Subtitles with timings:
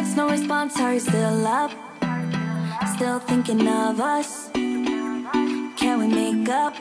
[0.00, 1.70] text, no response, are you still up?
[2.96, 4.50] Still thinking of us?
[5.76, 6.74] Can we make up?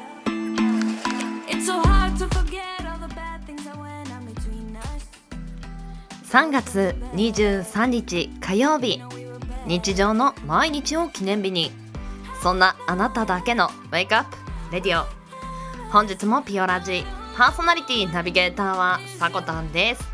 [1.47, 5.08] It's so hard to forget all the bad things that went on between us.
[6.32, 9.01] 3月23日火曜日
[9.65, 11.72] 日常の毎日を記念日に
[12.42, 14.38] そんなあなただけのウェイクアップ
[14.74, 15.06] レディオ
[15.92, 17.04] 本日もピオラジ
[17.36, 20.08] パーソナリティナビゲーターはさこたんです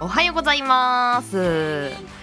[0.00, 2.17] おはようございます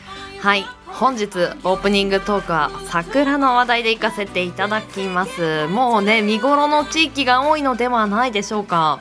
[0.45, 0.65] はい。
[0.85, 5.65] 本日オープニングトークは桜の話題で行かせていただきます。
[5.65, 8.99] もうね見頃の地域が多いのではないでしょうか。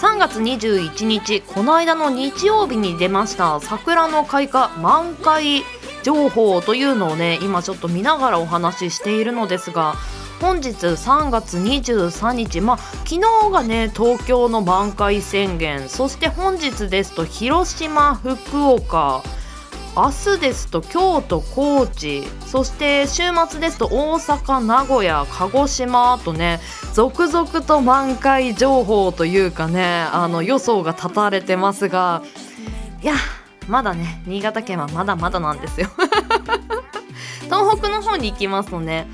[0.00, 5.64] 3月21日この間の日曜日に出ました桜の開花満開
[6.02, 9.96] 情報というのをね今ちょっと見ながらお話ししているのですが
[10.40, 19.22] 本日3月23日まあ昨日がね東京の満開宣言そして本日ですと広島福岡
[19.96, 26.60] 明日ですと京都高知そして週末ですと大阪名古屋鹿児島とね
[26.92, 32.22] 続々と満開情報というかねあの予想が立たれてますが
[33.02, 33.14] いや
[33.68, 35.88] まだね新潟県はまだまだなんですよ。
[37.44, 39.06] 東北の方に行きますとね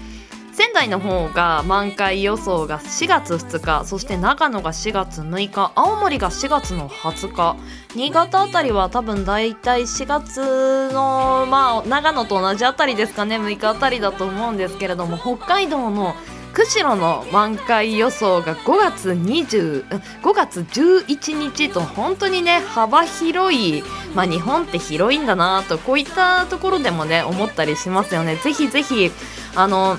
[0.53, 7.56] 仙台の方が満開予想が4月2日そして長野が4月6日青森が4月の20日
[7.94, 16.14] 新潟あたりは多分大体4月のまあ長野と同じあたりですかね6日あたりだと思うんですけれども北海道の
[16.53, 23.83] 釧路の満開予想が5月20 5月11日と本当にね幅広い、
[24.14, 28.37] まあ、日本って広いんだなとこういったところでもね思ったりしますよね。
[28.37, 29.11] ぜひぜひ
[29.56, 29.97] あの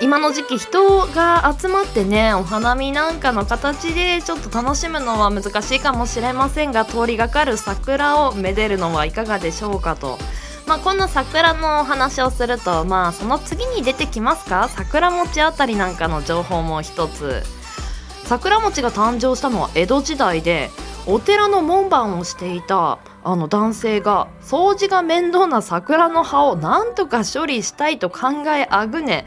[0.00, 10.18] 今の時期人が集まってねお花見なんかの形でちょっと楽しむのは難しいかもしれませんが通りがかる桜をめでるのはいかがでしょうかと。
[10.66, 14.68] まあ、こんな桜のお話をすると、まあ、その次に出てきますか？
[14.68, 17.42] 桜餅あたりなんかの情報も一つ。
[18.24, 20.70] 桜餅が誕生したのは江戸時代で
[21.06, 29.24] お寺の門番をしていたあの男性が掃除が面倒な桜の葉をなんとか処理したいと考えあぐね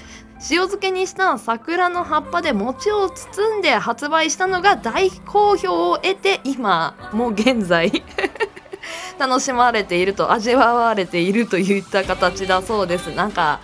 [0.49, 8.03] 塩漬けにした桜の葉っぱで餅を包んで発売したのが大好評を得て今もう現在
[9.19, 13.07] 楽しまれていると味わわれているといった形だそうです。
[13.07, 13.59] なんか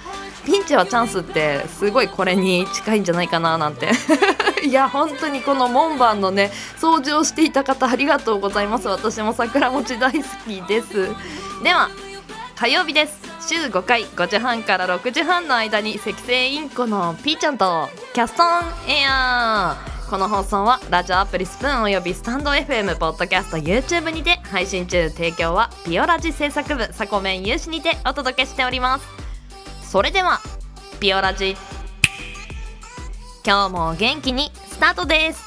[0.46, 3.90] ピンチはチャンスってすごいこれに近いんじゃないかななんて。
[4.64, 8.88] いや本当にこの門番のね掃除をしていた方ありがとうございます。
[8.88, 11.10] 私も桜餅大好きです。
[11.64, 11.90] では
[12.56, 13.27] 火曜日です。
[13.48, 15.48] 週5回5時半から6時半。
[15.48, 18.48] の間に赤星インコのピーちゃんとキャストン
[18.92, 19.78] エア。
[20.06, 29.08] ーこの放送はラジオアプリスプーンおよびスタンド FM ポッドキャスト YouTube にて配信中提供はピオラジ制作部サコメン有志にてお届けしております
[29.82, 30.40] それでは
[31.02, 31.56] ピオラジ
[33.46, 35.47] 今日も元気にスタートです。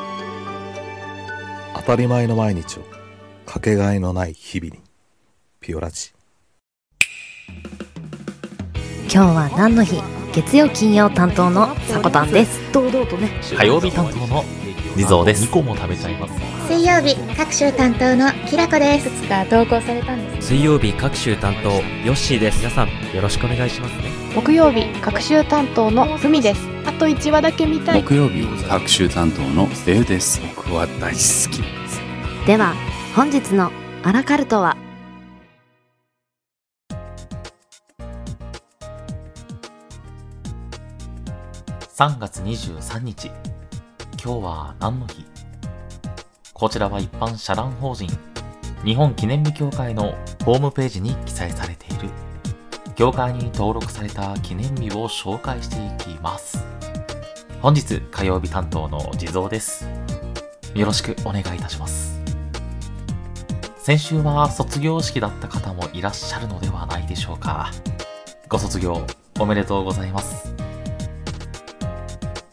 [1.81, 2.83] 当たり前の毎日を
[3.43, 4.83] かけがえのない日々に
[5.59, 6.11] ピオラジ。
[9.03, 9.99] 今日は何の日？
[10.31, 12.71] 月曜金曜担当のさこたんです。
[12.71, 13.31] 堂々とね。
[13.57, 14.43] 火曜日担当の
[14.95, 15.45] 地蔵です。
[15.45, 16.33] 2個も食べちゃいます。
[16.67, 19.07] 水曜日各週担当のきらこです。
[19.25, 21.81] いか投稿されたんです水曜日各週担当ヨ
[22.13, 22.59] ッシーです。
[22.59, 24.11] 皆さんよろしくお願いしますね。
[24.35, 28.03] 木曜日学習担当のふみですあと1話だけ見たい。
[28.03, 30.41] 木曜日学習担当のデウです。
[30.55, 31.61] 僕は大好き。
[31.61, 32.01] です
[32.47, 32.73] では
[33.15, 33.71] 本日の
[34.03, 34.75] アラカルトは
[41.93, 43.27] ？3月23日
[44.23, 44.45] 今日。
[44.45, 45.25] は何の日
[46.53, 48.09] こちらは一般社団法人
[48.83, 52.09] 日本記念日協会のホームページに記載されている
[52.95, 56.63] 協会に登録された記念日を紹介していきます。
[57.61, 59.87] 本日火曜日担当の地蔵です。
[60.73, 62.19] よろしくお願いいたします。
[63.77, 67.71] 先週は卒業式だった方もいらっしゃるのではないでしょうか。
[68.47, 69.05] ご卒業
[69.39, 70.53] おめでとうございます。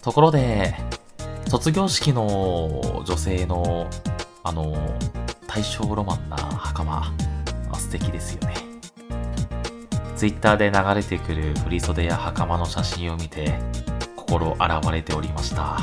[0.02, 0.74] ところで
[1.48, 3.88] 卒業式の女性の、
[4.44, 4.76] あの、
[5.46, 7.12] 大正ロマンな袴、
[7.74, 8.67] 素敵ですよね。
[10.18, 13.56] ツイッターで流れてくる振袖や袴の写真を見て、
[14.16, 15.78] 心洗われておりました。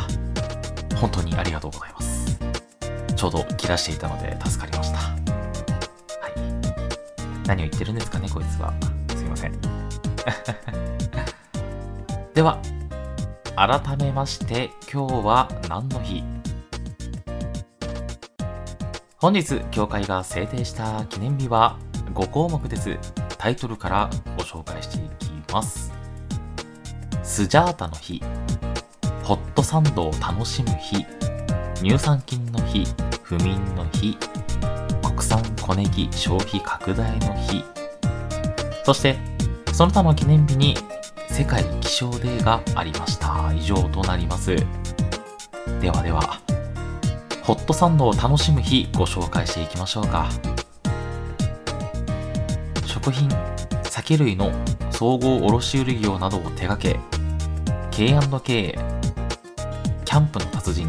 [0.97, 2.37] 本当にありがとうございます。
[3.15, 4.97] ちょうど切らしていたので助かりました。
[4.97, 5.15] は
[6.27, 7.47] い。
[7.47, 8.73] 何を言ってるんですかね、こいつは。
[9.15, 9.53] すいません。
[12.35, 12.59] では、
[13.55, 16.25] 改めまして、今日は何の日？
[19.17, 21.79] 本日、教会が制定した記念日は
[22.13, 22.99] 5項目です。
[23.45, 25.93] タイトルからご紹介していきます。
[27.21, 28.19] スジャータの日、
[29.23, 31.05] ホットサンドを楽しむ日、
[31.75, 32.87] 乳酸菌の日、
[33.21, 34.17] 不眠の日、
[35.03, 37.63] 国産小ネギ消費拡大の日、
[38.83, 39.15] そして
[39.73, 40.73] その他の記念日に
[41.29, 43.53] 世界気象デーがありました。
[43.53, 44.55] 以上となります。
[45.79, 46.41] ではでは、
[47.43, 50.29] ホットサンドを楽しむ日ご紹介していきましょうか。
[53.05, 53.29] 食品、
[53.83, 54.51] 酒類の
[54.89, 56.99] 総合卸売業などを手掛け、
[57.91, 58.79] K&K、
[60.03, 60.87] キャンプの達人、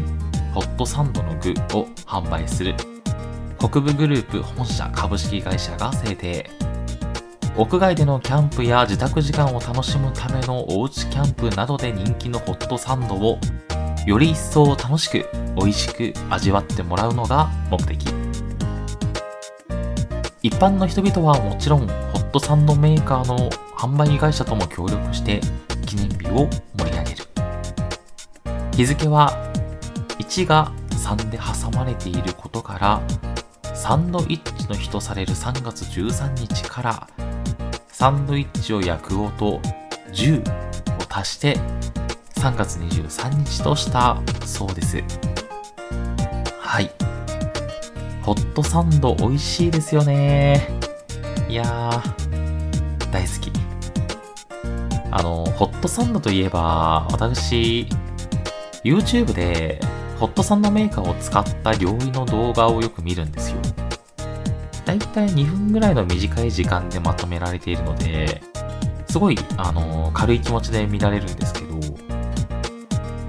[0.51, 2.73] ホットサンドの具を販売する
[3.59, 6.49] 国分グループ本社株式会社が制定。
[7.55, 13.37] 屋外でのキャンプや自宅時間を楽しむためのおうちキャンプなどで人気のホットサンドを
[14.07, 18.16] より一層楽しく美味しく味わってもらうのが目的
[20.47, 25.41] 一般の人々はもちろんホットサンドメーカーの販売会社とも協力して
[25.85, 26.47] 記念日を
[26.77, 27.25] 盛り上げる
[28.71, 29.51] 日付は
[30.19, 33.01] 1が3で挟まれていることから
[33.75, 37.09] サンドイッチの日とされる3月13日から
[37.89, 39.59] サンドイッチを焼く音
[40.13, 40.43] 10を
[41.09, 41.57] 足して
[42.35, 45.03] 3月23日としたそうです。
[46.61, 46.89] はい。
[48.27, 50.67] ホットサンド美味しいですよね。
[51.47, 53.53] いやー、大好き。
[55.09, 57.87] あの、ホットサンドといえば、私、
[58.83, 59.79] YouTube で
[60.19, 63.59] ホットサンドメーカーを使った料理の動画をよく見るんですよ。
[64.83, 68.41] だいたい2分ぐらいの短い時間でまとめられているので、
[69.09, 71.79] すごい、あの、軽い気持ちで見られるんですけど、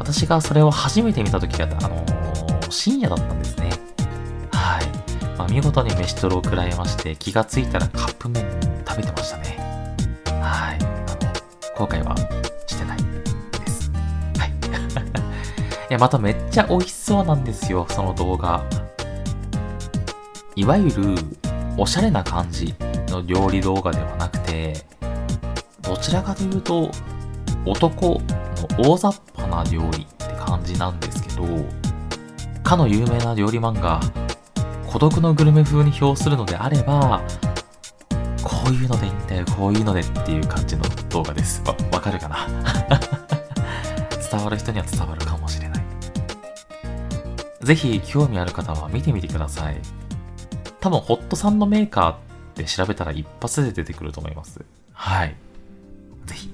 [0.00, 2.04] 私がそれを初めて見た時は、あの、
[2.68, 3.77] 深夜だったんですね。
[5.48, 8.44] 見事に飯トロを食らいまして、気がついたらカップ麺
[8.86, 9.56] 食べてましたね。
[10.42, 10.78] はい。
[10.78, 12.14] あの、後悔は
[12.66, 13.90] してないです。
[14.38, 14.50] はい。
[15.90, 18.62] いや、まためっちゃ美味しそうなんですよ、その動画。
[20.54, 21.14] いわゆる、
[21.78, 22.74] おしゃれな感じ
[23.08, 24.84] の料理動画ではなくて、
[25.80, 26.90] どちらかというと、
[27.64, 28.20] 男
[28.76, 31.46] の大雑把な料理って感じなんですけど、
[32.62, 34.00] かの有名な料理漫画、
[34.90, 37.23] 孤独のグルメ風に表するのであれば、
[38.43, 41.62] こういうのでいいんだよ、こういうのでっていう感じの動画です。
[41.67, 42.46] わ、わかるかな？
[44.31, 45.85] 伝わる人には伝わるかもしれない。
[47.62, 49.76] ぜひ興味ある方は見てみてください。
[50.81, 52.17] 多分ホットサンドメーカーっ
[52.55, 54.64] て調べたら一発で出てくると思います。
[54.93, 55.37] はい。
[56.25, 56.50] ぜひ。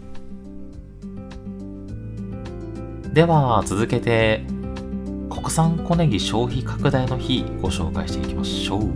[3.12, 4.44] では、続けて、
[5.44, 8.88] 国産小ネギ消費拡大の日ご紹介していきましょう。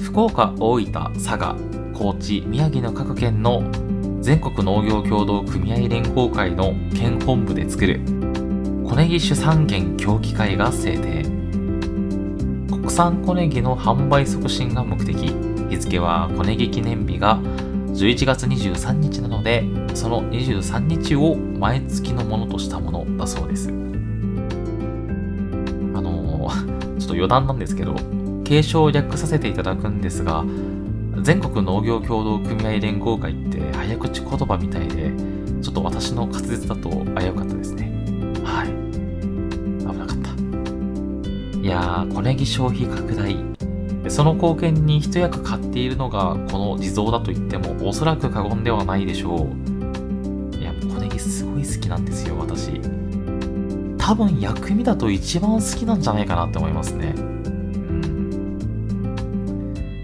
[0.00, 1.56] 福岡、大分、佐賀、
[1.92, 3.68] 高知、宮城の各県の
[4.20, 8.00] 全国農業協同組合連合会の県本部で作る
[8.84, 11.24] 小ネギ主産権協議会が制定。
[12.70, 15.34] 国産小ネギの販売促進が目的。
[15.68, 17.40] 日付は小ネギ記念日が
[17.88, 23.72] 11月23日なので、その23日を毎月のものとしたものだそうです。
[27.08, 27.94] ょっと余談なんですけど、
[28.44, 30.44] 継承を略させていただくんですが、
[31.22, 35.12] 全国農業協同組合連合会って早口言葉みたいで、
[35.62, 37.92] ちょっと私の滑舌だと危うかったですね。
[38.44, 38.68] はい。
[39.80, 40.30] 危なかった
[41.58, 43.36] いやー、小ネギ消費拡大。
[44.08, 49.48] その貢献に一役買っているのがこの地蔵だと言ってもおそらく過言ではないでしょ
[50.52, 50.56] う。
[50.56, 52.80] いや、小ネギすごい好きなんですよ、私。
[54.08, 57.12] 多分薬味だと一番好きなんじゃないかなって思いますね。
[57.14, 57.20] う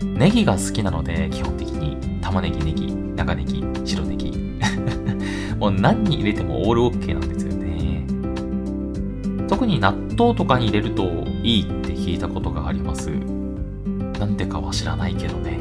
[0.04, 0.14] ん。
[0.18, 4.61] ネギが好きなので、基本的に玉ねぎ、ネギ、長ネギ、白ネギ。
[5.58, 8.04] もう何に入れてもオールオッケーなんですよね。
[9.49, 11.04] 特に納豆とかに入れると
[11.42, 13.08] いいって聞いたことがあります。
[13.08, 15.58] なんでかは知らないけどね。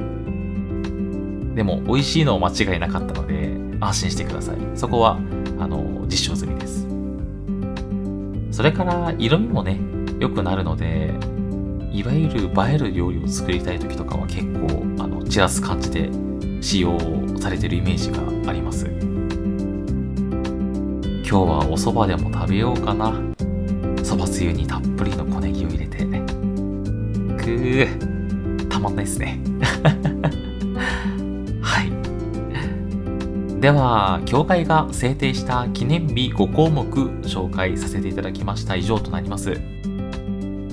[1.55, 4.57] でも、美味しいのは間違いなかったので、安心してください。
[4.75, 5.17] そこは、
[5.59, 6.83] あの、実証済みです。
[8.63, 9.77] それから色味もね、
[10.20, 11.13] 良くなるので、
[11.91, 16.10] いわゆる映える料理を作りたい時とかは結構、あの、散らす感じで
[16.62, 16.98] 使用
[17.41, 18.86] されてるイメージがあります。
[18.86, 19.01] 今
[21.25, 23.12] 日はお蕎麦でも食べようかな。
[23.98, 25.98] 蕎麦つゆにたっぷりの小ネギを入れて。
[26.05, 29.41] くー、たまんないですね。
[33.63, 36.86] では、協会が制定した記念日5項目
[37.22, 39.53] 紹介させていただきました以上となります。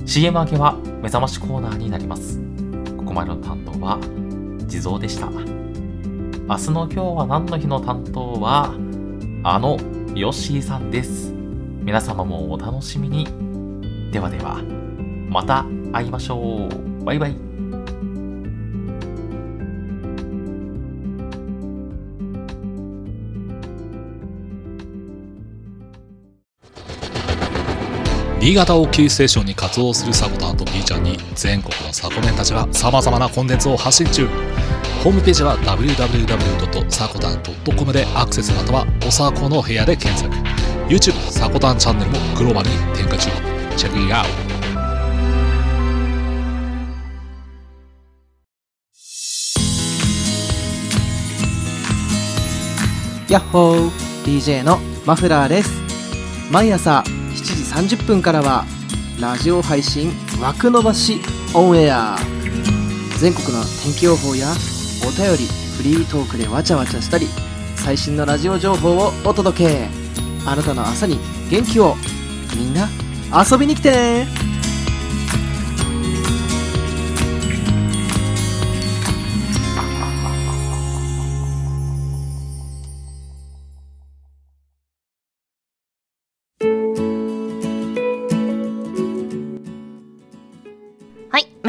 [0.05, 2.41] CM 明けは目覚ましコーナーになります。
[2.97, 3.97] ここまでの担当は
[4.67, 5.29] 地蔵でした。
[5.29, 8.75] 明日の今日は何の日の担当は、
[9.45, 9.77] あの
[10.13, 11.31] ヨッシーさんです。
[11.83, 13.25] 皆様もお楽しみに。
[14.11, 14.61] ではでは、
[15.29, 17.05] また会いましょう。
[17.05, 17.50] バイバイ。
[28.41, 34.27] 新潟をキーステーションに活動するサコタンと B ちゃんに全国のサコメンたちは様々なコンテンツを発信中。
[35.03, 40.33] ホームページは www.sakotan.com でアクセスまたはおさこの部屋で検索。
[40.87, 43.29] YouTube サコタンチャンネルもグローバルに展開中。
[43.77, 44.25] チェックイアウ
[53.27, 53.31] ト。
[53.31, 53.91] やっほー。
[54.25, 55.69] DJ のマフラーです。
[56.51, 57.03] 毎朝
[57.51, 58.65] 7時30分からは
[59.19, 61.19] ラジオ配信枠伸ばし
[61.53, 62.17] オンエア
[63.19, 64.47] 全国の天気予報や
[65.05, 65.45] お便り
[65.77, 67.27] フリートークでわちゃわちゃしたり
[67.75, 69.87] 最新のラジオ情報をお届け。
[70.45, 71.95] あなたの朝に元気を。
[72.55, 72.87] みんな
[73.33, 74.40] 遊びに来てね。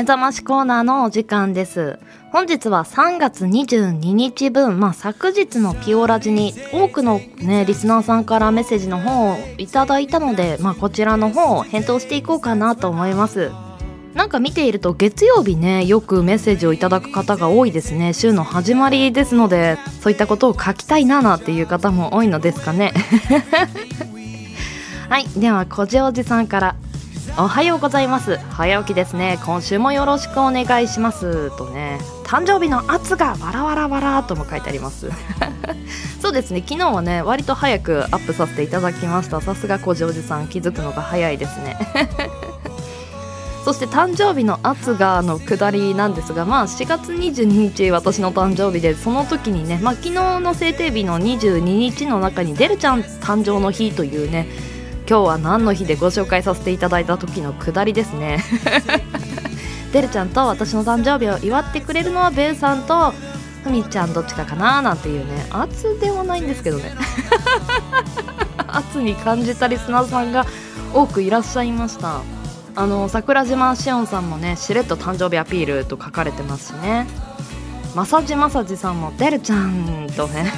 [0.02, 1.96] 目覚ましコーナーのお時間です。
[2.32, 13.52] 本日は3月22日分、まあ昨日のピオラジに多くのね、リスナーさんからメッセージの方をいただいたので、まあこちらの方を返答していこうかなと思います。
[14.14, 18.12] なんか見ていると月曜日ね、よくメッセージをいただく方が多いですね。
[18.12, 22.92] 週の始まりですので、そういったことを書きたいななっていう方も多いのですかね。
[25.08, 26.74] はい、では、こじおじさんから。
[27.38, 28.36] おはようございます。
[28.36, 29.38] 早起きですね。
[29.46, 31.56] 今週もよろしくお願いします。
[31.56, 35.10] とね誕生日の圧がわらわらわらとも書いてあります。
[36.20, 36.60] そうですね。
[36.60, 39.40] 昨日はね割と早くアップさせていただきました。
[39.40, 40.48] さすがこじおじさん。
[40.48, 41.78] 気づくのが早いですね。
[43.64, 54.48] そして誕生日の圧がの下りなんですがまあ4月22日私の誕生日でその時にねまあ昨日の制定日の22日の中にデルちゃん誕生の日というね
[55.12, 58.42] 今日は何の日でご紹介させていただいた時のくだりですね。
[59.92, 63.12] デルちゃんと私の誕生日を祝ってくれるのはベンさんと
[63.62, 66.94] ふみちゃんどっちかかななんていうね圧ではないんですけどね。
[68.66, 70.46] 圧に感じたリスナーさんが
[70.94, 72.22] 多くいらっしゃいました。
[72.74, 77.06] あの桜島しおんさんもねしれっと誕生日アピールと書かれてますしね。
[77.94, 80.50] まさじまさじさんもデルちゃんとね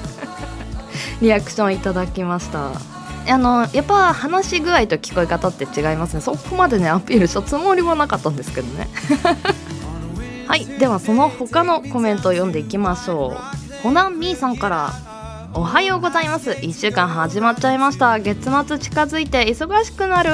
[1.20, 2.97] リアクションいただきました
[3.30, 6.20] あのやっぱ話し具合と聞こえ方って違いますね。
[6.20, 8.88] そこまでねアピールしたつもりはなかったんですけどね。
[10.46, 10.64] はい。
[10.64, 13.82] ではその他のコメントを読んでいきましょう。
[13.82, 14.94] ホナンミーさんから
[15.54, 16.50] おはようございます。
[16.50, 18.18] 1週間始まっちゃいました。
[18.18, 20.30] 月末近づいて忙しくなる。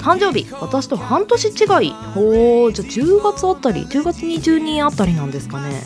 [0.00, 0.46] 誕生日。
[0.60, 1.54] 私と半年違い。
[1.54, 5.82] おーじゃあ10月あたり10月20日あたりなんですかね、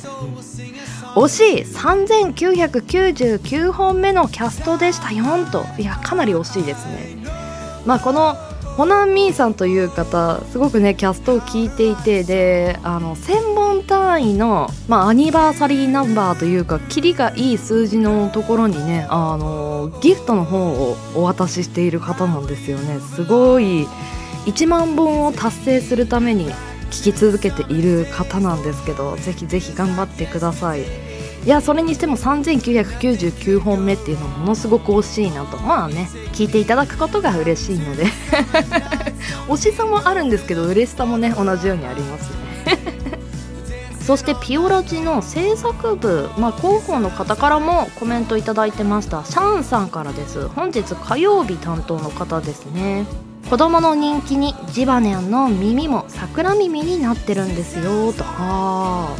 [1.15, 5.65] 惜しい3999本目のキャストでしたよんと。
[5.79, 7.17] いやかなり惜しいですね。
[7.85, 8.35] まあこの
[8.77, 22.99] ホナンミーさんという方すごくねキャストを聞いていてであの1000本単位の、まあ、アニバーサリーナンバーというかキリがいい数字のところにねあのギフトの方をお渡ししている方なんですよね。
[23.01, 23.87] すごい
[24.47, 26.51] 1万本を達成するために
[26.93, 30.83] 聞き続けている方なんですけどぜひぜひ頑張ってください。
[31.45, 35.57] いやそれにしても3999本目っていうのはものすごく惜しいなと。
[35.59, 38.05] まあね聞いていただくことが嬉しいので。
[39.49, 42.79] 惜しさもあるんですけど嬉しさもね同じようにありますね。
[44.07, 49.25] そしてピオラジの制作部、まあ、広報の方からもコメントいただいてました。
[49.25, 50.49] シャンさんからです。
[50.49, 53.07] 本日火曜日担当の方ですね。
[53.53, 58.11] 子供の人気にジバニャンの耳も桜耳になってるんですよ。
[58.15, 59.15] とあ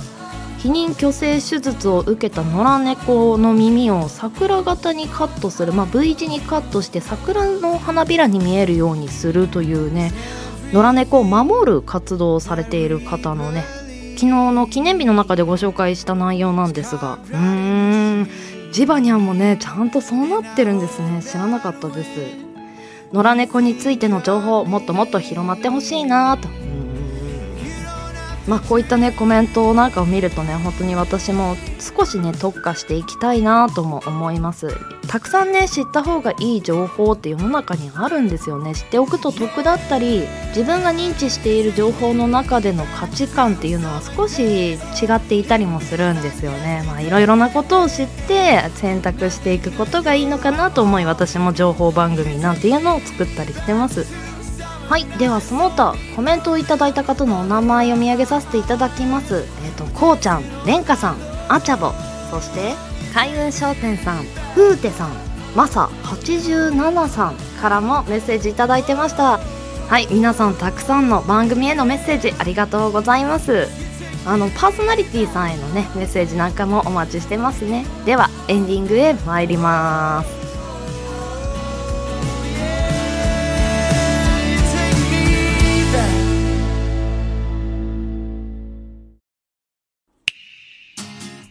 [0.59, 10.13] 避妊去勢手術を受けた野良猫の耳を桜型にカットする、まあ、V 字にカットして桜の花びらに見えるようにするというね。
[10.73, 13.65] 野良猫を守る活動をされている方のね。
[14.17, 17.19] 昨日の記念日の中でご紹介した内容なんですが。
[17.23, 18.29] うーん。
[18.73, 21.21] ジバニャンもねちゃんとそうなってるんですね。
[21.23, 22.42] 知らなかったです。
[23.13, 26.62] 野良猫についての情報もっともっと広まってほしいなと。
[28.49, 34.69] まあこういったねコメントなんかを見るとね本当に私も少しね特化していきたいなとも思います。
[35.09, 38.75] たくさんね知った方がいい情報って世の中にあるんですよね。
[38.75, 44.77] 知っておくと得だったり自分が認知している情報の中での価値観っていうのは少し違
[45.15, 46.83] っていたりもするんですよね。
[46.87, 54.32] まあいろいろなことを知って選択していくことがいいのかなと思い私も情報番組なんていうのを作ったりしてます。
[54.93, 59.47] はいではその他コメントをいただいた方のお名前を見上げさせていただきます。
[59.65, 61.17] えっ、とこうちゃんれんかさん
[61.49, 61.93] あちゃぼ
[62.31, 62.75] そして
[63.15, 65.13] 開運商店さんふうてさん
[65.57, 69.39] まさ87さんからもメッセージいただいてました。
[69.39, 73.69] はい皆さんたくさんの番組へのメッセージありがとうございます。
[74.27, 77.87] あのパーソナリティさんへのねメッセージなんかもお待ちしてますね。
[78.05, 80.42] ではエンディングへ参ります。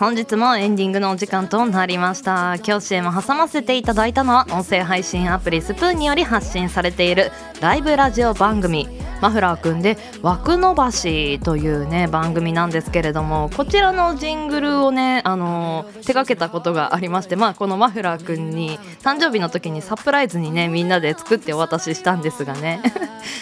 [0.00, 2.54] 本日もエンディングのお時間となりました。
[2.66, 8.88] 今日 CM 挟ませていただいたのは音声配信アプリスプーンにより発信されているライブラジオ番組。
[9.20, 22.80] マフラーくんで枠伸ばしというね番組なんですけれどもこちらのジングルをねあの手掛けたことがありましてまあこのマフラーくんに誕生日の時にサプライズにねみんなで作ってお渡ししたんですがね。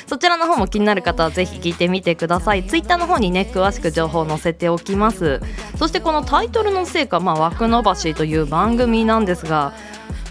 [0.06, 2.64] そちらの方も気になる方はぜひ聞いてみてください。
[2.64, 5.40] ツイッターの方にね詳しく情報を載せておきます。
[5.78, 9.72] そしてこのタイトルのせいか、まあ、枠伸ばしという番組なんですが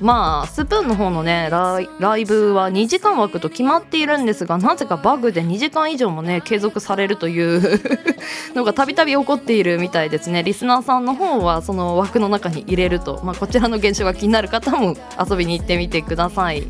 [0.01, 1.79] まあスプーンの方のねラ
[2.17, 7.81] イブは2時間枠と決まっているんですがなぜかバグで2時間以上もね継続されるという
[8.55, 10.43] のがたびたび起こっているみたいですね。
[10.43, 16.67] リスナーさんの方はその枠の中に入れると、まあ、こちらの現象が気になる方も遊びに行ってみてください。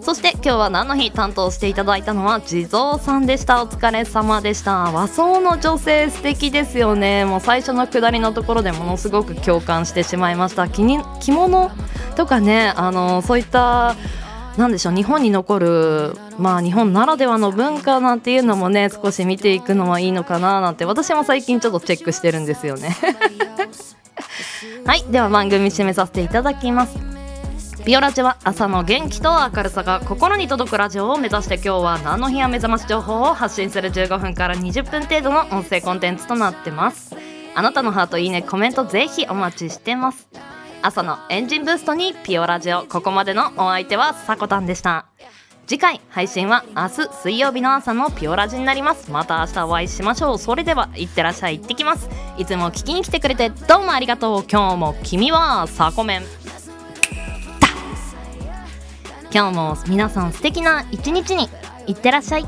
[0.00, 3.62] そして今日は何の日担当していただいたのは地蔵さんでした。
[3.62, 4.92] お疲れ様でした。
[4.92, 7.24] 和装の女性素敵ですよね。
[7.24, 10.68] もう最初の下りのところでものすごく共感してしまいました。
[10.68, 11.70] 着に着物
[12.16, 13.96] とかねあのそういった
[14.56, 20.84] なんでしょう日本に残るまあ日本ならではの文化なんていうのもね少し見ていくのはいいのかななんて。
[20.84, 22.96] 私も最近ちょっとチェックしてるんですよね。
[24.86, 25.04] はい。
[25.10, 27.15] では番組締めさせていただきます。
[27.86, 37.14] ビオラジは朝の元気と明るさが心に届くラジオを目指して今日は何の日や目覚まし情報を発信する15分から20分程度の音声コンテンツとなってます。
[37.54, 40.28] あなたのハートいいねコメントぜひお待ちしてます。
[40.82, 45.06] 朝のエンジンブーストにピオラジオここまでのお相手はさこたんでした。
[45.68, 49.12] 次回配信は明日水曜日の朝のピオラジになります。
[49.12, 50.38] また明日お会いしましょう。
[50.38, 52.08] それではいってらっしゃい行ってきます。
[52.36, 54.44] いつも聞きに来てくれてどうもありがとう。
[54.50, 56.45] 今日も君はサコメン。
[59.36, 61.50] 今日も皆さん素敵な一日に。
[61.86, 62.46] いってらっしゃい。